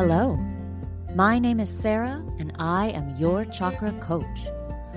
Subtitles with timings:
[0.00, 0.34] Hello,
[1.14, 4.46] my name is Sarah, and I am your chakra coach.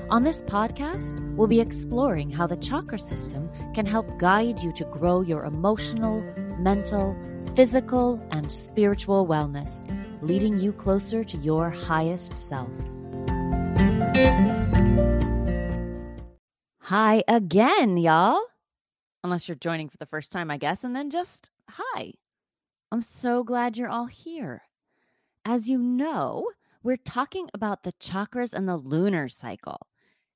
[0.10, 4.86] On this podcast, we'll be exploring how the chakra system can help guide you to
[4.86, 6.22] grow your emotional,
[6.58, 7.18] mental,
[7.54, 9.86] physical, and spiritual wellness,
[10.22, 12.72] leading you closer to your highest self.
[16.80, 18.40] Hi again, y'all.
[19.22, 22.14] Unless you're joining for the first time, I guess, and then just hi.
[22.90, 24.62] I'm so glad you're all here.
[25.46, 26.50] As you know,
[26.84, 29.88] we're talking about the chakras and the lunar cycle.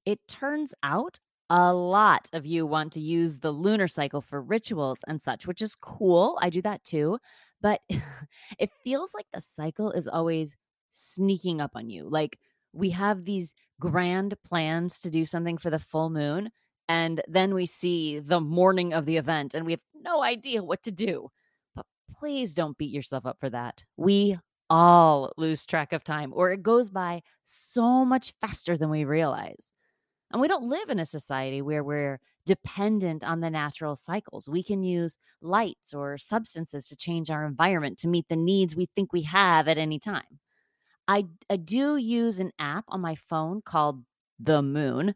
[0.05, 4.99] It turns out a lot of you want to use the lunar cycle for rituals
[5.07, 6.38] and such, which is cool.
[6.41, 7.20] I do that too.
[7.61, 7.81] But
[8.59, 10.57] it feels like the cycle is always
[10.91, 12.09] sneaking up on you.
[12.09, 12.38] Like
[12.73, 16.49] we have these grand plans to do something for the full moon.
[16.89, 20.83] And then we see the morning of the event and we have no idea what
[20.83, 21.30] to do.
[21.75, 21.85] But
[22.19, 23.83] please don't beat yourself up for that.
[23.95, 24.38] We
[24.70, 29.72] all lose track of time, or it goes by so much faster than we realize.
[30.31, 34.50] And we don't live in a society where we're dependent on the natural cycles.
[34.50, 38.89] We can use lights or substances to change our environment to meet the needs we
[38.95, 40.39] think we have at any time.
[41.08, 44.03] I, I do use an app on my phone called
[44.39, 45.16] The Moon.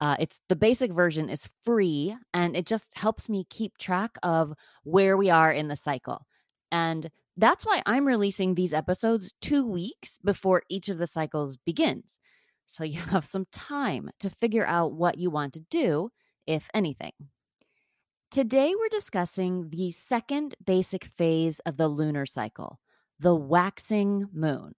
[0.00, 4.54] Uh, it's the basic version is free and it just helps me keep track of
[4.84, 6.26] where we are in the cycle.
[6.72, 12.18] And that's why I'm releasing these episodes two weeks before each of the cycles begins.
[12.66, 16.10] So you have some time to figure out what you want to do,
[16.46, 17.12] if anything.
[18.30, 22.78] Today, we're discussing the second basic phase of the lunar cycle,
[23.18, 24.74] the waxing moon.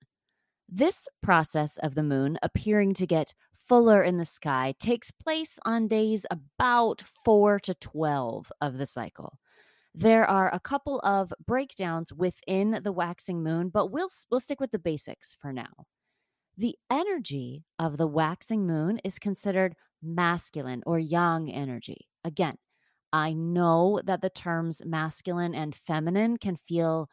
[0.70, 3.34] This process of the moon appearing to get
[3.68, 9.38] fuller in the sky takes place on days about 4 to 12 of the cycle.
[9.94, 14.70] There are a couple of breakdowns within the waxing moon, but we'll we'll stick with
[14.70, 15.86] the basics for now.
[16.56, 22.08] The energy of the waxing moon is considered masculine or yang energy.
[22.24, 22.56] Again,
[23.12, 27.10] I know that the terms masculine and feminine can feel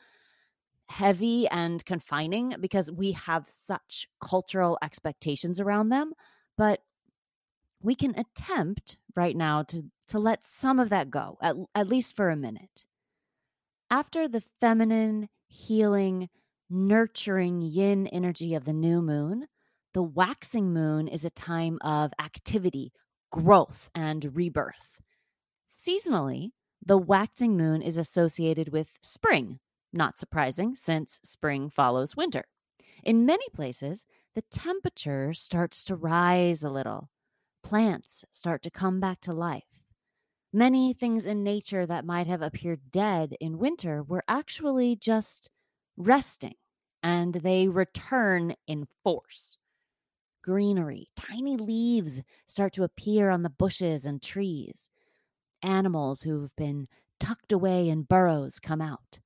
[0.87, 6.13] heavy and confining because we have such cultural expectations around them,
[6.57, 6.81] but
[7.81, 12.15] we can attempt right now to to let some of that go at, at least
[12.15, 12.85] for a minute.
[13.91, 16.29] After the feminine healing
[16.69, 19.47] nurturing yin energy of the new moon
[19.93, 22.91] the waxing moon is a time of activity
[23.31, 25.01] growth and rebirth.
[25.69, 26.49] Seasonally
[26.85, 29.59] the waxing moon is associated with spring
[29.91, 32.43] not surprising since spring follows winter.
[33.03, 37.09] In many places the temperature starts to rise a little
[37.63, 39.63] plants start to come back to life.
[40.51, 45.49] Many things in nature that might have appeared dead in winter were actually just
[45.97, 46.55] resting
[47.03, 49.57] and they return in force.
[50.41, 54.87] Greenery, tiny leaves start to appear on the bushes and trees.
[55.61, 56.87] Animals who've been
[57.19, 59.19] tucked away in burrows come out.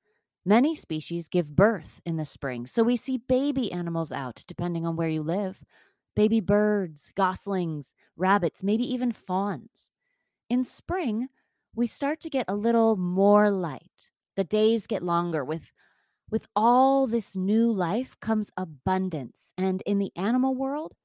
[0.45, 4.97] Many species give birth in the spring, so we see baby animals out depending on
[4.97, 5.63] where you live
[6.15, 9.89] baby birds, goslings, rabbits, maybe even fawns.
[10.49, 11.29] In spring,
[11.75, 14.09] we start to get a little more light.
[14.35, 15.71] The days get longer with
[16.29, 20.95] with all this new life comes abundance, and in the animal world,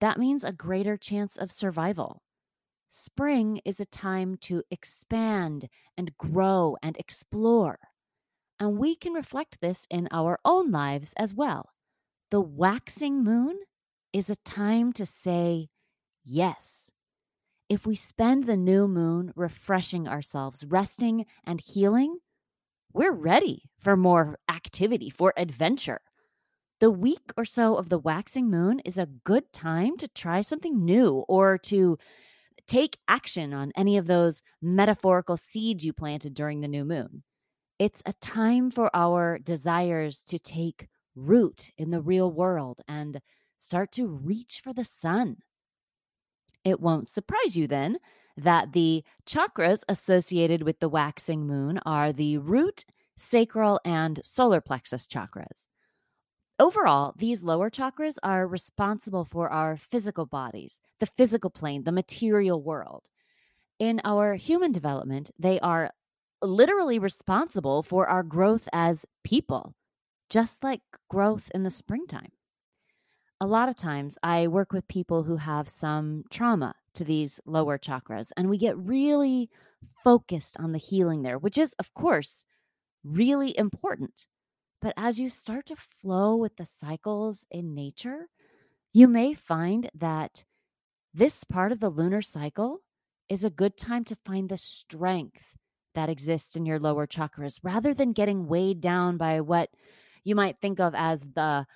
[0.00, 2.22] that means a greater chance of survival.
[2.88, 7.78] Spring is a time to expand and grow and explore.
[8.60, 11.70] And we can reflect this in our own lives as well.
[12.30, 13.58] The waxing moon
[14.16, 15.68] is a time to say
[16.24, 16.90] yes.
[17.68, 22.16] If we spend the new moon refreshing ourselves, resting, and healing,
[22.94, 26.00] we're ready for more activity, for adventure.
[26.80, 30.82] The week or so of the waxing moon is a good time to try something
[30.82, 31.98] new or to
[32.66, 37.22] take action on any of those metaphorical seeds you planted during the new moon.
[37.78, 43.20] It's a time for our desires to take root in the real world and
[43.58, 45.38] start to reach for the sun.
[46.64, 47.98] It won't surprise you then
[48.36, 52.84] that the chakras associated with the waxing moon are the root,
[53.16, 55.68] sacral, and solar plexus chakras.
[56.58, 62.62] Overall, these lower chakras are responsible for our physical bodies, the physical plane, the material
[62.62, 63.08] world.
[63.78, 65.90] In our human development, they are
[66.42, 69.74] literally responsible for our growth as people,
[70.30, 72.32] just like growth in the springtime
[73.40, 77.78] a lot of times I work with people who have some trauma to these lower
[77.78, 79.50] chakras, and we get really
[80.02, 82.44] focused on the healing there, which is, of course,
[83.04, 84.26] really important.
[84.80, 88.28] But as you start to flow with the cycles in nature,
[88.92, 90.44] you may find that
[91.12, 92.80] this part of the lunar cycle
[93.28, 95.56] is a good time to find the strength
[95.94, 99.70] that exists in your lower chakras rather than getting weighed down by what
[100.24, 101.66] you might think of as the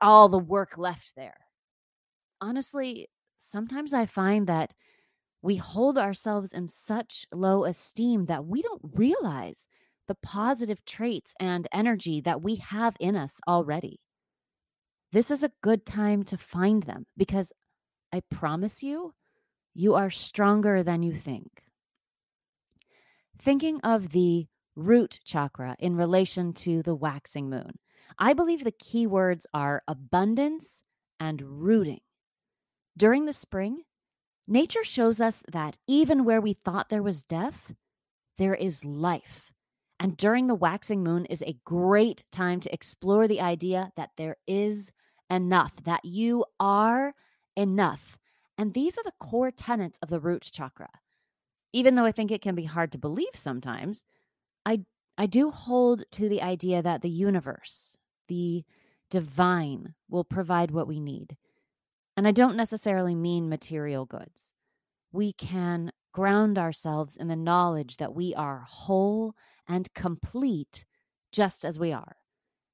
[0.00, 1.38] all the work left there.
[2.40, 4.74] Honestly, sometimes I find that
[5.42, 9.66] we hold ourselves in such low esteem that we don't realize
[10.08, 14.00] the positive traits and energy that we have in us already.
[15.12, 17.52] This is a good time to find them because
[18.12, 19.14] I promise you,
[19.74, 21.62] you are stronger than you think.
[23.40, 24.46] Thinking of the
[24.76, 27.78] root chakra in relation to the waxing moon,
[28.18, 30.82] I believe the key words are abundance
[31.18, 32.00] and rooting.
[32.96, 33.82] During the spring,
[34.46, 37.72] nature shows us that even where we thought there was death,
[38.38, 39.52] there is life.
[39.98, 44.36] And during the waxing moon is a great time to explore the idea that there
[44.46, 44.90] is
[45.28, 47.14] enough, that you are
[47.56, 48.18] enough.
[48.56, 50.90] And these are the core tenets of the root chakra.
[51.72, 54.04] Even though I think it can be hard to believe sometimes,
[54.66, 54.84] I
[55.18, 57.98] I do hold to the idea that the universe,
[58.30, 58.64] the
[59.10, 61.36] divine will provide what we need.
[62.16, 64.50] And I don't necessarily mean material goods.
[65.12, 69.34] We can ground ourselves in the knowledge that we are whole
[69.68, 70.86] and complete
[71.32, 72.16] just as we are,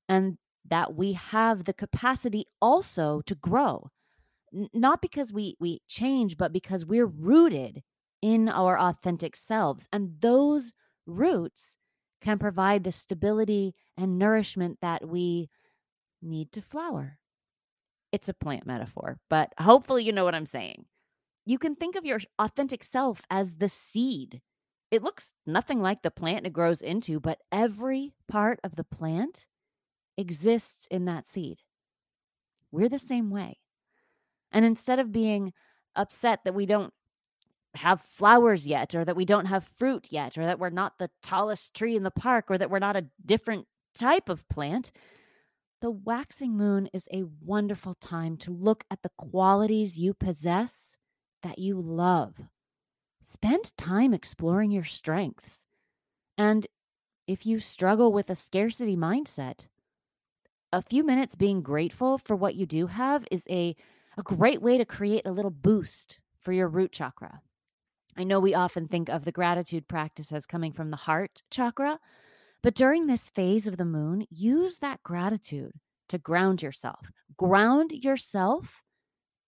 [0.08, 0.38] and
[0.68, 3.90] that we have the capacity also to grow
[4.72, 7.82] not because we we change but because we're rooted
[8.22, 10.72] in our authentic selves and those
[11.06, 11.76] roots
[12.20, 15.48] can provide the stability and nourishment that we
[16.22, 17.18] need to flower.
[18.12, 20.84] It's a plant metaphor but hopefully you know what i'm saying.
[21.44, 24.40] You can think of your authentic self as the seed.
[24.90, 29.46] It looks nothing like the plant it grows into but every part of the plant
[30.16, 31.58] exists in that seed.
[32.70, 33.58] We're the same way.
[34.52, 35.52] And instead of being
[35.94, 36.92] upset that we don't
[37.74, 41.10] have flowers yet, or that we don't have fruit yet, or that we're not the
[41.22, 43.66] tallest tree in the park, or that we're not a different
[43.98, 44.92] type of plant,
[45.80, 50.96] the waxing moon is a wonderful time to look at the qualities you possess
[51.42, 52.34] that you love.
[53.22, 55.64] Spend time exploring your strengths.
[56.38, 56.66] And
[57.26, 59.66] if you struggle with a scarcity mindset,
[60.72, 63.76] a few minutes being grateful for what you do have is a
[64.18, 67.42] a great way to create a little boost for your root chakra.
[68.16, 71.98] I know we often think of the gratitude practice as coming from the heart chakra,
[72.66, 75.70] but during this phase of the moon, use that gratitude
[76.08, 77.12] to ground yourself.
[77.36, 78.82] Ground yourself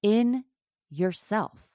[0.04, 0.44] in
[0.88, 1.66] yourself.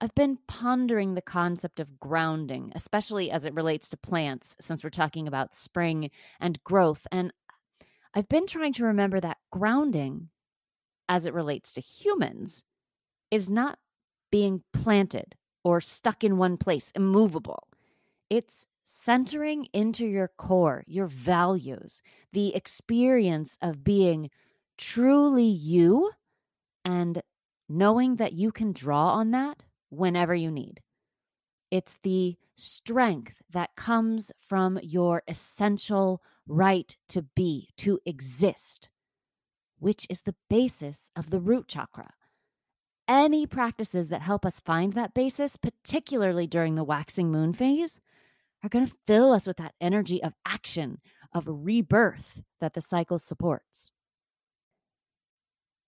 [0.00, 4.90] I've been pondering the concept of grounding, especially as it relates to plants, since we're
[4.90, 7.04] talking about spring and growth.
[7.10, 7.32] And
[8.14, 10.28] I've been trying to remember that grounding
[11.08, 12.62] as it relates to humans
[13.32, 13.80] is not
[14.30, 15.34] being planted
[15.64, 17.66] or stuck in one place, immovable.
[18.30, 22.02] It's centering into your core, your values,
[22.32, 24.30] the experience of being
[24.76, 26.10] truly you
[26.84, 27.22] and
[27.68, 30.80] knowing that you can draw on that whenever you need.
[31.70, 38.88] It's the strength that comes from your essential right to be, to exist
[39.78, 42.10] which is the basis of the root chakra.
[43.06, 48.00] Any practices that help us find that basis, particularly during the waxing moon phase,
[48.62, 50.98] are going to fill us with that energy of action,
[51.32, 53.90] of rebirth that the cycle supports.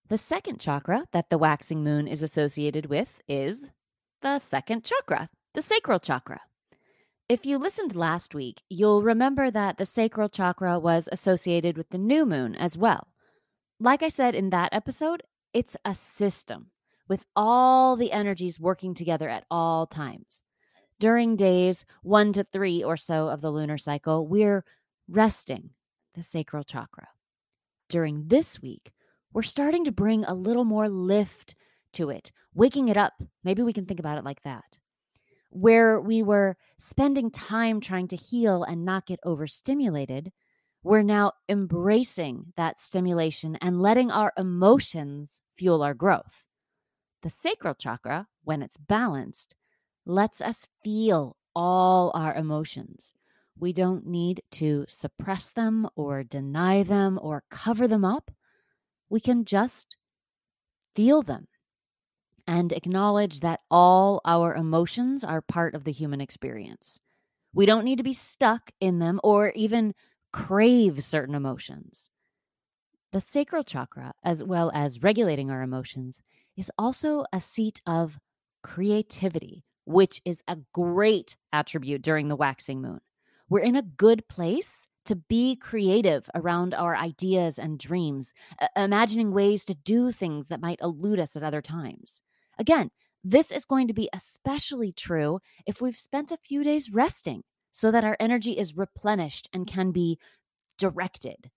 [0.09, 3.67] The second chakra that the waxing moon is associated with is
[4.23, 6.41] the second chakra, the sacral chakra.
[7.29, 11.99] If you listened last week, you'll remember that the sacral chakra was associated with the
[11.99, 13.11] new moon as well
[13.81, 15.23] like I said in that episode,
[15.55, 16.71] it's a system
[17.09, 20.45] with all the energies working together at all times.
[21.00, 24.66] During days one to three or so of the lunar cycle, we're
[25.09, 25.71] resting
[26.14, 27.09] the sacral chakra.
[27.88, 28.92] During this week,
[29.33, 31.54] we're starting to bring a little more lift
[31.95, 33.14] to it, waking it up.
[33.42, 34.78] Maybe we can think about it like that.
[35.49, 40.30] Where we were spending time trying to heal and not get overstimulated,
[40.83, 46.45] we're now embracing that stimulation and letting our emotions fuel our growth.
[47.23, 49.54] The sacral chakra, when it's balanced,
[50.11, 53.12] lets us feel all our emotions.
[53.59, 58.31] We don't need to suppress them or deny them or cover them up.
[59.09, 59.97] We can just
[60.95, 61.47] feel them
[62.47, 66.99] and acknowledge that all our emotions are part of the human experience.
[67.55, 69.95] We don't need to be stuck in them or even
[70.33, 72.09] crave certain emotions.
[73.12, 76.23] The sacral chakra, as well as regulating our emotions,
[76.57, 78.19] is also a seat of
[78.62, 83.00] creativity, which is a great attribute during the waxing moon.
[83.49, 88.32] We're in a good place to be creative around our ideas and dreams,
[88.76, 92.20] imagining ways to do things that might elude us at other times.
[92.59, 92.90] Again,
[93.25, 97.42] this is going to be especially true if we've spent a few days resting
[97.73, 100.18] so that our energy is replenished and can be
[100.78, 101.50] directed.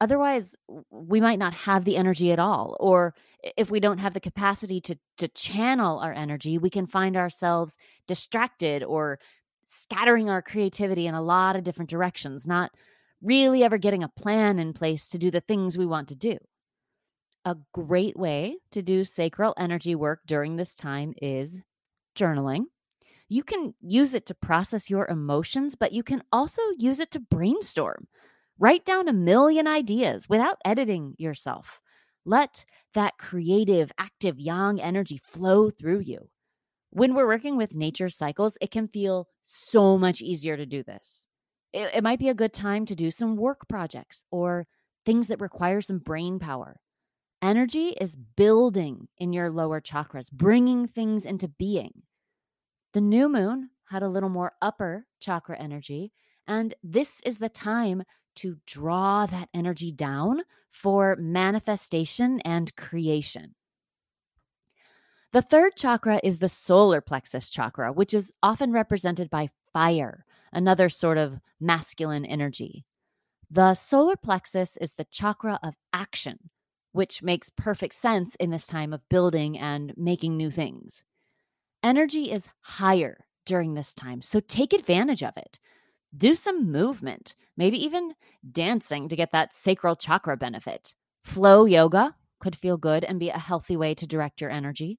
[0.00, 0.54] Otherwise,
[0.90, 2.76] we might not have the energy at all.
[2.80, 3.14] Or
[3.56, 7.76] if we don't have the capacity to, to channel our energy, we can find ourselves
[8.06, 9.18] distracted or
[9.66, 12.70] scattering our creativity in a lot of different directions, not
[13.22, 16.36] really ever getting a plan in place to do the things we want to do.
[17.44, 21.62] A great way to do sacral energy work during this time is
[22.16, 22.64] journaling.
[23.28, 27.20] You can use it to process your emotions, but you can also use it to
[27.20, 28.06] brainstorm.
[28.58, 31.80] Write down a million ideas without editing yourself.
[32.24, 36.30] Let that creative, active, yang energy flow through you.
[36.90, 41.26] When we're working with nature cycles, it can feel so much easier to do this.
[41.74, 44.66] It, it might be a good time to do some work projects or
[45.04, 46.80] things that require some brain power.
[47.42, 52.02] Energy is building in your lower chakras, bringing things into being.
[52.94, 56.12] The new moon had a little more upper chakra energy,
[56.46, 58.02] and this is the time
[58.36, 63.54] to draw that energy down for manifestation and creation.
[65.32, 70.88] The third chakra is the solar plexus chakra, which is often represented by fire, another
[70.88, 72.84] sort of masculine energy.
[73.50, 76.50] The solar plexus is the chakra of action,
[76.92, 81.04] which makes perfect sense in this time of building and making new things.
[81.82, 85.58] Energy is higher during this time, so take advantage of it
[86.16, 88.14] do some movement, maybe even
[88.52, 90.94] dancing to get that sacral chakra benefit.
[91.24, 94.98] Flow yoga could feel good and be a healthy way to direct your energy.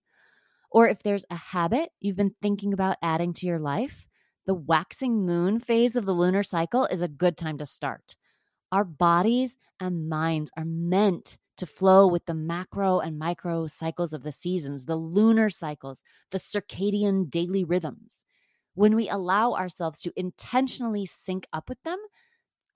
[0.70, 4.06] Or if there's a habit you've been thinking about adding to your life,
[4.46, 8.16] the waxing moon phase of the lunar cycle is a good time to start.
[8.72, 14.24] Our bodies and minds are meant to flow with the macro and micro cycles of
[14.24, 18.22] the seasons, the lunar cycles, the circadian daily rhythms
[18.78, 21.98] when we allow ourselves to intentionally sync up with them,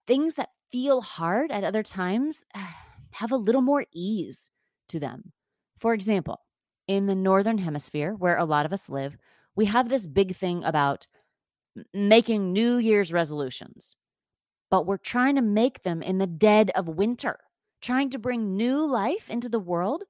[0.08, 2.44] things that feel hard at other times
[3.12, 4.50] have a little more ease
[4.90, 5.32] to them.
[5.78, 6.40] For example,
[6.88, 9.16] in the Northern Hemisphere, where a lot of us live,
[9.56, 11.06] we have this big thing about
[11.94, 13.96] making New Year's resolutions,
[14.72, 17.38] but we're trying to make them in the dead of winter,
[17.80, 20.02] trying to bring new life into the world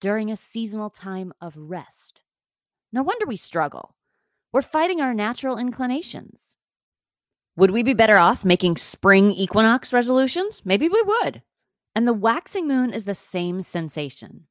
[0.00, 2.20] during a seasonal time of rest.
[2.92, 3.96] No wonder we struggle.
[4.54, 6.56] We're fighting our natural inclinations.
[7.56, 10.62] Would we be better off making spring equinox resolutions?
[10.64, 11.42] Maybe we would.
[11.96, 14.46] And the waxing moon is the same sensation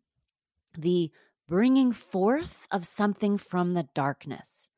[0.78, 1.10] the
[1.48, 4.70] bringing forth of something from the darkness.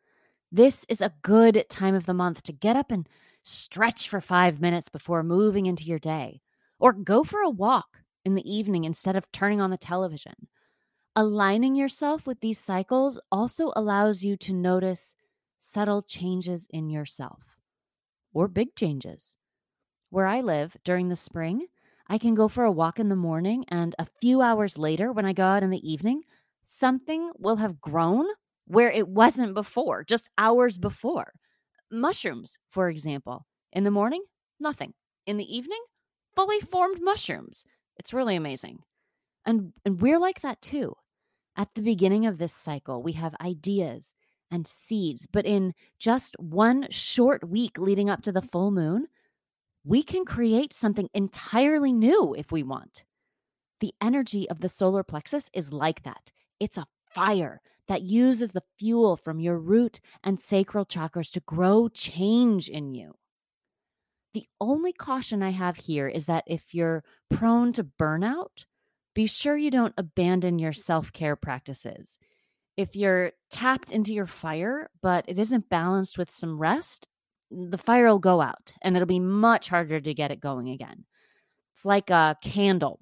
[0.51, 3.09] This is a good time of the month to get up and
[3.41, 6.41] stretch for five minutes before moving into your day,
[6.79, 10.35] or go for a walk in the evening instead of turning on the television.
[11.17, 15.15] Aligning yourself with these cycles also allows you to notice
[15.57, 17.39] subtle changes in yourself
[18.33, 19.33] or big changes.
[20.09, 21.67] Where I live during the spring,
[22.09, 25.25] I can go for a walk in the morning, and a few hours later, when
[25.25, 26.23] I go out in the evening,
[26.65, 28.25] something will have grown
[28.67, 31.31] where it wasn't before, just hours before.
[31.89, 33.45] Mushrooms, for example.
[33.71, 34.23] In the morning,
[34.59, 34.93] nothing.
[35.25, 35.81] In the evening,
[36.35, 37.63] fully formed mushrooms.
[37.95, 38.79] It's really amazing.
[39.45, 40.93] And, and we're like that too.
[41.57, 44.13] At the beginning of this cycle, we have ideas
[44.51, 49.07] and seeds, but in just one short week leading up to the full moon,
[49.85, 53.05] we can create something entirely new if we want.
[53.79, 56.31] The energy of the solar plexus is like that.
[56.59, 61.87] It's a fire that uses the fuel from your root and sacral chakras to grow
[61.87, 63.13] change in you.
[64.33, 68.65] The only caution I have here is that if you're prone to burnout,
[69.15, 72.19] be sure you don't abandon your self care practices.
[72.77, 77.07] If you're tapped into your fire, but it isn't balanced with some rest,
[77.49, 81.05] the fire will go out and it'll be much harder to get it going again.
[81.73, 82.99] It's like a candle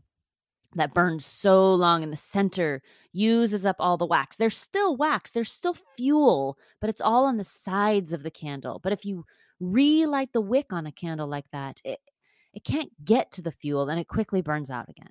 [0.75, 4.38] that burns so long in the center uses up all the wax.
[4.38, 8.79] There's still wax, there's still fuel, but it's all on the sides of the candle.
[8.84, 9.25] But if you
[9.60, 12.00] relight the wick on a candle like that, it,
[12.53, 15.10] it can't get to the fuel and it quickly burns out again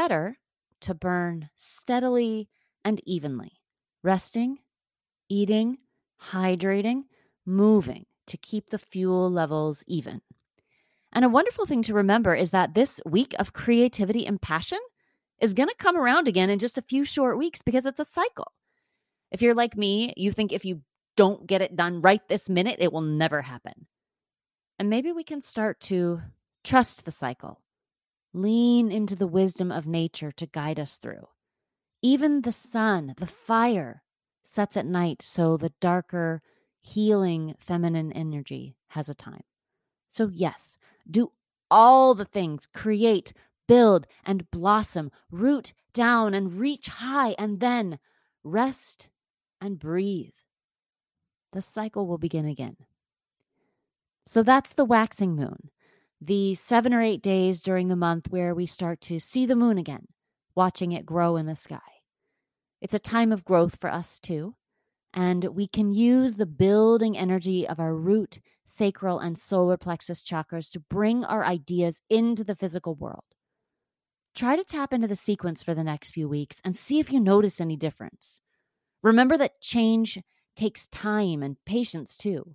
[0.00, 0.38] better
[0.80, 2.48] to burn steadily
[2.86, 3.52] and evenly,
[4.02, 4.56] resting,
[5.28, 5.76] eating,
[6.32, 7.02] hydrating,
[7.44, 10.22] moving to keep the fuel levels even.
[11.12, 14.78] And a wonderful thing to remember is that this week of creativity and passion
[15.38, 18.04] is going to come around again in just a few short weeks because it's a
[18.06, 18.52] cycle.
[19.30, 20.80] If you're like me, you think if you
[21.18, 23.86] don't get it done right this minute, it will never happen.
[24.78, 26.22] And maybe we can start to
[26.64, 27.60] trust the cycle,
[28.32, 31.28] lean into the wisdom of nature to guide us through.
[32.02, 34.02] Even the sun, the fire,
[34.44, 36.42] sets at night, so the darker,
[36.80, 39.42] healing feminine energy has a time.
[40.08, 40.76] So, yes,
[41.08, 41.30] do
[41.70, 43.32] all the things create,
[43.68, 47.98] build, and blossom, root down and reach high, and then
[48.42, 49.08] rest
[49.60, 50.32] and breathe.
[51.52, 52.76] The cycle will begin again.
[54.24, 55.70] So, that's the waxing moon,
[56.20, 59.78] the seven or eight days during the month where we start to see the moon
[59.78, 60.06] again,
[60.54, 61.78] watching it grow in the sky.
[62.80, 64.54] It's a time of growth for us too.
[65.12, 70.70] And we can use the building energy of our root, sacral, and solar plexus chakras
[70.72, 73.24] to bring our ideas into the physical world.
[74.36, 77.18] Try to tap into the sequence for the next few weeks and see if you
[77.18, 78.40] notice any difference.
[79.02, 80.20] Remember that change
[80.54, 82.54] takes time and patience too.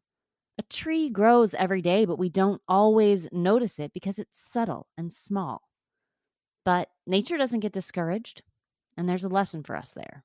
[0.57, 5.11] A tree grows every day, but we don't always notice it because it's subtle and
[5.11, 5.61] small.
[6.63, 8.41] But nature doesn't get discouraged,
[8.97, 10.23] and there's a lesson for us there.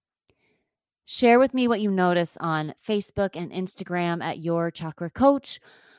[1.04, 5.58] Share with me what you notice on Facebook and Instagram at Your Chakra Coach,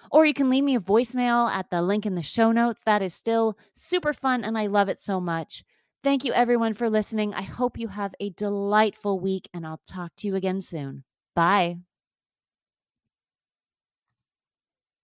[0.09, 2.81] or you can leave me a voicemail at the link in the show notes.
[2.85, 5.65] That is still super fun, and I love it so much.
[6.03, 7.33] Thank you, everyone, for listening.
[7.33, 11.03] I hope you have a delightful week, and I'll talk to you again soon.
[11.35, 11.77] Bye.